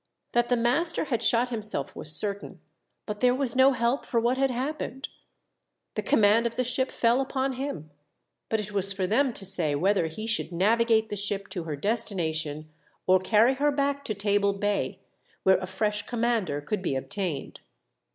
That 0.31 0.49
the 0.49 0.57
master 0.57 1.03
had 1.03 1.21
shot 1.21 1.49
himself 1.49 1.95
was 1.95 2.11
certain, 2.11 2.59
but 3.05 3.19
there 3.19 3.35
was 3.35 3.55
no 3.55 3.73
help 3.73 4.03
for 4.03 4.19
what 4.19 4.35
had 4.35 4.49
happened. 4.49 5.09
The 5.93 6.01
com 6.01 6.21
mand 6.21 6.47
of 6.47 6.55
the 6.55 6.63
ship 6.63 6.89
fell 6.91 7.21
upon 7.21 7.51
him; 7.53 7.91
but 8.49 8.59
it 8.59 8.71
was 8.71 8.91
for 8.91 9.05
them 9.05 9.31
to 9.33 9.45
say 9.45 9.75
whether 9.75 10.07
he 10.07 10.25
should 10.25 10.51
navigate 10.51 11.09
the 11.09 11.15
ship 11.15 11.49
to 11.49 11.65
her 11.65 11.75
destination, 11.75 12.67
or 13.05 13.19
carry 13.19 13.53
her 13.53 13.69
back 13.71 14.03
to 14.05 14.15
Table 14.15 14.53
Bay, 14.53 14.97
where 15.43 15.59
a 15.59 15.67
fresh 15.67 16.07
commander 16.07 16.61
could 16.61 16.81
be 16.81 16.95
obtained. 16.95 17.59